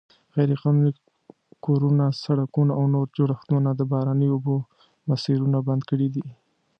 غیرقانوني 0.35 0.91
کورونه، 1.65 2.05
سړکونه 2.23 2.71
او 2.79 2.83
نور 2.93 3.07
جوړښتونه 3.17 3.69
د 3.75 3.81
باراني 3.91 4.27
اوبو 4.31 4.55
مسیرونه 5.09 5.57
بند 5.67 5.81
کړي 5.89 6.07
دي. 6.15 6.25